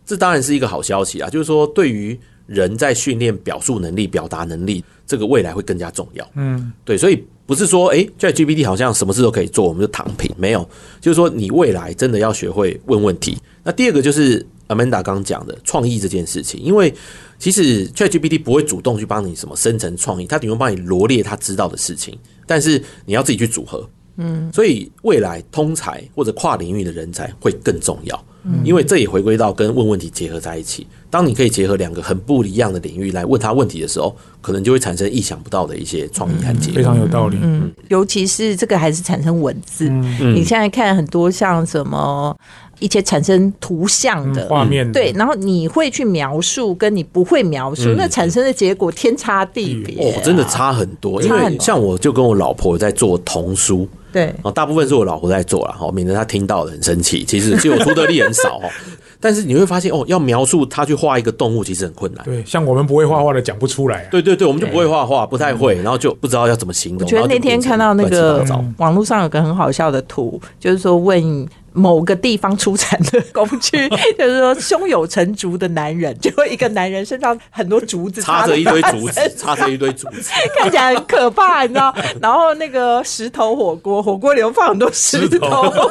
[0.05, 6.29] 这当然是一个好消息啊，就是说对于人在训练表述能力、表达能力，这个未来会更加重要。
[6.37, 10.69] 嗯，对，所以不是说哎，ChatGPT 好像什么事都可以做，我们就躺平，没有，
[11.01, 13.37] 就是说你未来真的要学会问问题。
[13.65, 16.93] 那第二个就是 Amanda 刚讲的创意这件事情，因为
[17.39, 23.89] 其实 ChatGPT 不会主动去帮你什么生成创意，它顶多帮你罗列他知道的事情，但是你要自己去组合。
[24.19, 30.87] 嗯，所以未来通才或者跨领域的人才会更重要，嗯因为这也回归到跟问问题结合在一起。
[31.11, 36.77] 当你可以结合两个很不一样的领域来问他问题的时候，可能就会产生意想不到的一些创意和结果。
[36.77, 37.37] 非常有道理。
[37.43, 39.87] 嗯，尤其是这个还是产生文字。
[39.91, 42.35] 嗯你现在看很多像什么
[42.79, 50.45] 一些产生图像的嗯画面的对，然后你会去描述，跟你不会描述，那产生的结果天差地别、哦，真的。
[50.47, 51.21] 差很多。
[51.23, 57.25] 因为像我就跟我老婆在做童书，对，哦，大部分是我老婆在做了，哈，免得她听到了很生气。
[57.25, 58.71] 其实其实我出的力很少哦，
[59.21, 62.25] 但是你会发现哦，要描述她去画一个动物其实很困难。
[62.25, 64.09] 对，像我们不会画画的讲不出来、啊。
[64.11, 67.03] 对对对，我们就不会画画，不太会，然后就不知道要怎么形容。
[67.03, 68.45] 我觉得那天看到那个
[68.79, 71.47] 网络上有个很好笑的图，就是说问
[71.77, 81.95] 某个地方出产的工具， 就是说胸有成竹的男人，就一个男人身上很多竹子插着一堆竹子插着一堆竹子， 看起来很可怕，你知道？
[82.21, 85.91] 然后那个石头火锅，火锅里有放很多石石头头。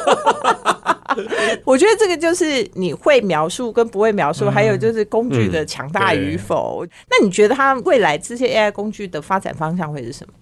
[1.64, 6.84] 我觉得这个就是你会描述跟不会描述，还有就是工具的强大与否。
[7.08, 10.32] 那你觉得它未来这些 AI 工具的发展方向会是什么？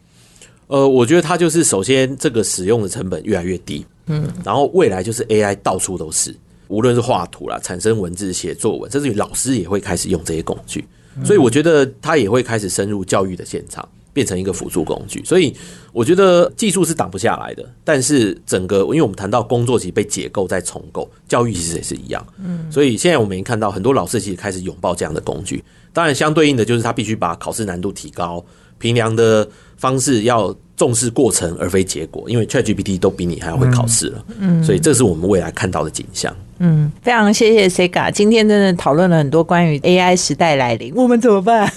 [0.75, 6.35] 呃，我觉得它就是首先这个使用的成本越来越低，嗯，然后未来就是 AI 到处都是，
[6.66, 10.85] 无论是画图啦、产生文字、写作文，甚至于老师也会开始用这些工具，
[11.25, 15.22] 所以我觉得它也会开始深入教育的现场，变成一个辅助工具。
[15.25, 15.55] 所以
[15.93, 25.62] 我觉得技术是挡不下来的，但是整个因为我们谈到工作其实被解构再重构，教育其实也是一样，嗯，所以现在我们也看到很多老师其实开始拥抱这样的工具，
[25.93, 28.45] 当然相对应的就是他必须把考试难度提高。
[28.77, 36.35] 平量的方式要重视过程而非结果，因为 ChatGPT 都比你还要会考试了，嗯，所以这是我们未来看到的景象。
[36.67, 41.71] 嗯，非常谢谢 Sega，今天真的讨论了很多关于 AI 时代来临，我们怎么办？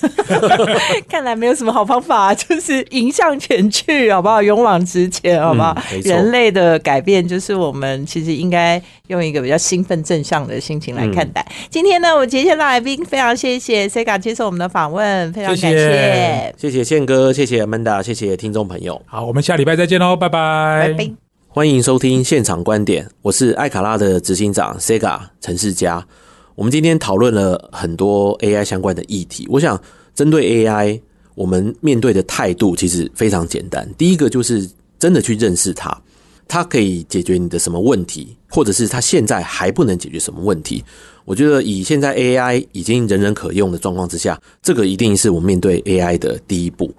[1.10, 4.42] 看来没有什么好方法， 就是迎向前去，好不好？
[4.42, 5.76] 勇往直前，好不好？
[5.92, 11.46] 嗯人类的改变，就是我们其实应该用一个比较兴奋正向的心情来看待。
[11.70, 20.88] 今天呢，我接下来宾非常谢谢 Sega 接受我们的访问，非常感谢谢谢谢宪哥，谢谢 Amanda，谢谢听众朋友，好，我们下礼拜再见喽，拜拜。
[20.88, 21.27] 拜拜。
[21.58, 26.08] 欢迎收听现场观点，我是艾卡拉的执行长 Sega 陈世佳。
[26.54, 29.82] 我们今天讨论了很多 AI 相关的议题，我想
[30.14, 31.02] 针对 AI，
[31.34, 33.92] 我们面对的态度其实非常简单。
[33.98, 36.00] 第一个就是真的去认识它，
[36.48, 40.86] 它可以解决你的什么问题，或者是它现在还不能解决什么问题。
[41.26, 46.94] 我觉得以现在 AI 已经人人可用的状况之下，这个一定是我们面对 AI 的第一步。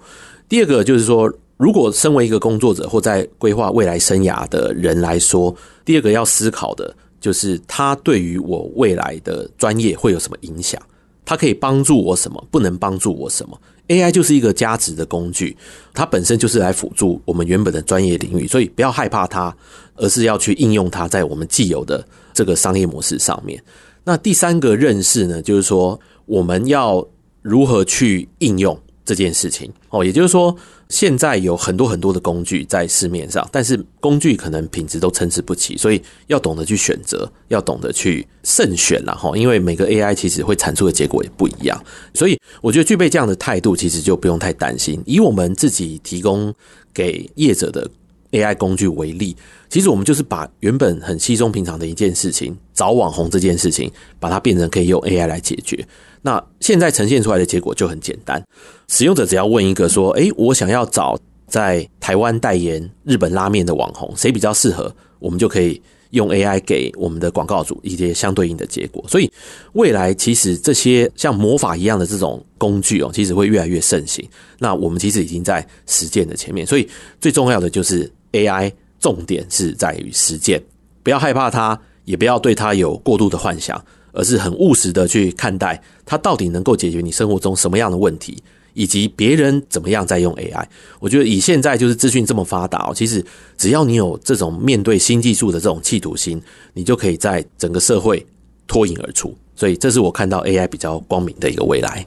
[0.49, 5.53] 第二个就是说，如果身为一个工作者或在规划未来生涯的人来说，
[5.83, 10.81] 第二个要思考的就是它对于我未来的专业会有什么影响？
[11.25, 12.41] 它可以帮助我什么？
[12.49, 15.53] 不能帮助我什么？AI 就是一个加值的工具，
[15.93, 19.53] 它本身就是来辅助我们原本的专业领域，所以不要害怕它，
[19.95, 23.61] 而是要去应用它在我们既有的这个商业模式上面。
[24.05, 27.05] 那第三个认识呢，就是说我们要
[27.41, 28.79] 如何去应用
[29.09, 30.55] 这件事情哦，也就是说，
[30.89, 41.83] 现在有很多很多的工具在市面上，但是工具可能品质都参差不齐，所以要懂得去选择，要懂得去慎选了哈，因为每个 AI 其实会产出的结果也不一样，
[42.13, 45.01] 所以我觉得具备这样的态度，其实就不用太担心。
[45.07, 46.53] 以我们自己提供
[46.93, 47.89] 给业者的
[48.31, 49.35] AI 工具为例，
[49.69, 55.85] 其实我们就是把原本很稀松平常的一件事情，找网红这件事情，把它变成可以用 AI 来解决。
[56.21, 58.43] 那现在呈现出来的结果就很简单，
[58.87, 61.17] 使用者只要问一个说：“诶，我想要找
[61.47, 69.03] 在台湾代言日本拉面的网红，谁比较适合？”我们就可以用 AI 给我们的广告主一些相对应的结果。
[69.07, 69.29] 所以
[69.73, 74.25] 未来其实这些像魔法一样的这种工具哦，其实会越来越盛行。
[74.57, 76.87] 那我们其实已经在实践的前面，所以
[77.19, 80.61] 最重要的就是 AI，重点是在于实践，
[81.03, 83.83] 不要害怕它，也不要对它有过度的幻想。
[84.11, 88.41] 而是很务实的去看待它到底能够解决你生活中什么样的问题，
[88.73, 90.65] 以及别人怎么样在用 AI。
[90.99, 93.23] 我觉得以现在就是资讯这么发达哦，其实
[93.55, 96.41] 只要你有这种面对新技术的这种企图心，
[96.73, 98.25] 你就可以在整个社会
[98.65, 99.33] 脱颖而出。
[99.55, 102.03] 所以这是我看到 AI 比较光明的一个未来。